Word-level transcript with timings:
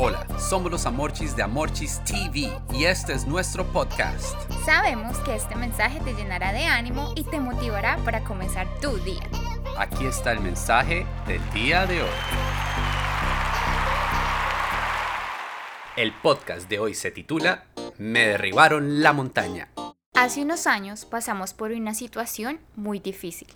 Hola, 0.00 0.24
somos 0.38 0.70
los 0.70 0.86
Amorchis 0.86 1.34
de 1.34 1.42
Amorchis 1.42 2.00
TV 2.04 2.52
y 2.72 2.84
este 2.84 3.14
es 3.14 3.26
nuestro 3.26 3.64
podcast. 3.72 4.36
Sabemos 4.64 5.18
que 5.18 5.34
este 5.34 5.56
mensaje 5.56 5.98
te 5.98 6.14
llenará 6.14 6.52
de 6.52 6.66
ánimo 6.66 7.12
y 7.16 7.24
te 7.24 7.40
motivará 7.40 7.96
para 8.04 8.22
comenzar 8.22 8.68
tu 8.80 8.96
día. 8.98 9.28
Aquí 9.76 10.06
está 10.06 10.30
el 10.30 10.38
mensaje 10.38 11.04
del 11.26 11.40
día 11.50 11.84
de 11.86 12.02
hoy. 12.02 12.08
El 15.96 16.12
podcast 16.22 16.68
de 16.68 16.78
hoy 16.78 16.94
se 16.94 17.10
titula 17.10 17.64
Me 17.98 18.20
derribaron 18.20 19.02
la 19.02 19.12
montaña. 19.12 19.72
Hace 20.14 20.42
unos 20.42 20.68
años 20.68 21.06
pasamos 21.06 21.54
por 21.54 21.72
una 21.72 21.92
situación 21.92 22.60
muy 22.76 23.00
difícil. 23.00 23.48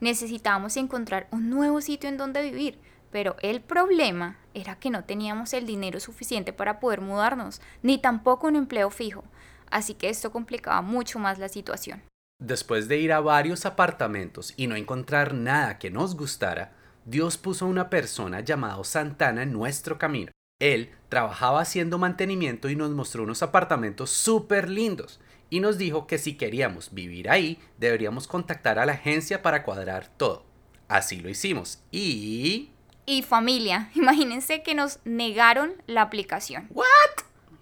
Necesitábamos 0.00 0.78
encontrar 0.78 1.28
un 1.30 1.50
nuevo 1.50 1.82
sitio 1.82 2.08
en 2.08 2.16
donde 2.16 2.42
vivir, 2.42 2.78
pero 3.14 3.36
el 3.42 3.60
problema 3.60 4.38
era 4.54 4.74
que 4.74 4.90
no 4.90 5.04
teníamos 5.04 5.52
el 5.52 5.66
dinero 5.66 6.00
suficiente 6.00 6.52
para 6.52 6.80
poder 6.80 7.00
mudarnos, 7.00 7.60
ni 7.80 7.98
tampoco 7.98 8.48
un 8.48 8.56
empleo 8.56 8.90
fijo, 8.90 9.22
así 9.70 9.94
que 9.94 10.08
esto 10.08 10.32
complicaba 10.32 10.82
mucho 10.82 11.20
más 11.20 11.38
la 11.38 11.48
situación. 11.48 12.02
Después 12.42 12.88
de 12.88 12.98
ir 12.98 13.12
a 13.12 13.20
varios 13.20 13.66
apartamentos 13.66 14.52
y 14.56 14.66
no 14.66 14.74
encontrar 14.74 15.32
nada 15.32 15.78
que 15.78 15.92
nos 15.92 16.16
gustara, 16.16 16.72
Dios 17.04 17.38
puso 17.38 17.66
a 17.66 17.68
una 17.68 17.88
persona 17.88 18.40
llamada 18.40 18.82
Santana 18.82 19.44
en 19.44 19.52
nuestro 19.52 19.96
camino. 19.96 20.32
Él 20.60 20.90
trabajaba 21.08 21.60
haciendo 21.60 21.98
mantenimiento 21.98 22.68
y 22.68 22.74
nos 22.74 22.90
mostró 22.90 23.22
unos 23.22 23.44
apartamentos 23.44 24.10
súper 24.10 24.68
lindos 24.68 25.20
y 25.50 25.60
nos 25.60 25.78
dijo 25.78 26.08
que 26.08 26.18
si 26.18 26.36
queríamos 26.36 26.92
vivir 26.92 27.30
ahí 27.30 27.60
deberíamos 27.78 28.26
contactar 28.26 28.80
a 28.80 28.86
la 28.86 28.94
agencia 28.94 29.40
para 29.40 29.62
cuadrar 29.62 30.08
todo. 30.08 30.46
Así 30.88 31.20
lo 31.20 31.28
hicimos 31.28 31.78
y 31.92 32.73
y 33.06 33.22
familia. 33.22 33.90
Imagínense 33.94 34.62
que 34.62 34.74
nos 34.74 34.98
negaron 35.04 35.72
la 35.86 36.02
aplicación. 36.02 36.68
¿What? 36.70 36.86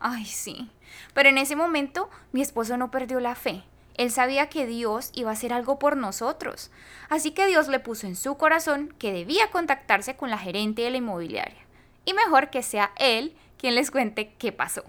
Ay, 0.01 0.25
sí. 0.25 0.71
Pero 1.15 1.29
en 1.29 1.39
ese 1.39 1.57
momento 1.57 2.11
mi 2.33 2.43
esposo 2.43 2.77
no 2.77 2.91
perdió 2.91 3.21
la 3.21 3.35
fe. 3.35 3.63
Él 3.95 4.11
sabía 4.11 4.49
que 4.49 4.67
Dios 4.67 5.11
iba 5.15 5.31
a 5.31 5.35
hacer 5.35 5.53
algo 5.53 5.79
por 5.79 5.97
nosotros. 5.97 6.71
Así 7.09 7.33
que 7.33 7.47
Dios 7.47 7.69
le 7.69 7.79
puso 7.79 8.07
en 8.07 8.17
su 8.17 8.37
corazón 8.37 8.95
que 8.99 9.13
debía 9.13 9.51
contactarse 9.51 10.17
con 10.17 10.31
la 10.31 10.39
gerente 10.39 10.83
de 10.83 10.91
la 10.91 10.97
inmobiliaria. 10.97 11.61
Y 12.05 12.15
mejor 12.15 12.51
que 12.51 12.63
sea 12.63 12.93
él 12.99 13.35
quien 13.59 13.75
les 13.75 13.91
cuente 13.91 14.33
qué 14.39 14.51
pasó. 14.51 14.85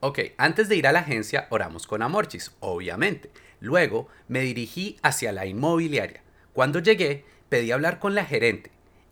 Ok, 0.00 0.20
antes 0.38 0.68
de 0.68 0.76
ir 0.76 0.86
a 0.86 0.92
la 0.92 1.00
agencia 1.00 1.46
oramos 1.50 1.86
con 1.86 2.02
Amorchis, 2.02 2.52
obviamente. 2.60 3.30
Luego 3.60 4.08
me 4.28 4.40
dirigí 4.40 4.98
hacia 5.02 5.32
la 5.32 5.46
inmobiliaria. 5.46 6.22
Cuando 6.52 6.78
llegué, 6.78 7.24
pedí 7.48 7.72
hablar 7.72 7.98
con 7.98 8.14
la 8.14 8.24
gerente. 8.24 8.70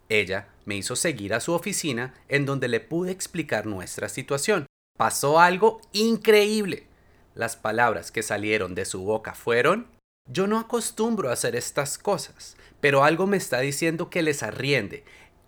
Ella 0.09 0.47
me 0.65 0.75
hizo 0.75 0.95
seguir 0.95 1.33
a 1.33 1.39
su 1.39 1.53
oficina 1.53 2.13
en 2.27 2.45
donde 2.45 2.67
le 2.67 2.79
pude 2.79 3.11
explicar 3.11 3.65
nuestra 3.65 4.09
situación. 4.09 4.65
Pasó 4.97 5.39
algo 5.39 5.81
increíble. 5.91 6.87
Las 7.35 7.55
palabras 7.55 8.11
que 8.11 8.23
salieron 8.23 8.75
de 8.75 8.85
su 8.85 9.03
boca 9.03 9.33
fueron, 9.33 9.87
yo 10.29 10.47
no 10.47 10.59
acostumbro 10.59 11.29
a 11.29 11.33
hacer 11.33 11.55
estas 11.55 11.97
cosas, 11.97 12.55
pero 12.79 13.03
algo 13.03 13.27
me 13.27 13.37
está 13.37 13.59
diciendo 13.59 14.09
que 14.09 14.21
les 14.21 14.43
arriende. 14.43 15.03